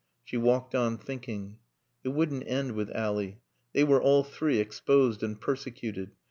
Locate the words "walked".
0.35-0.73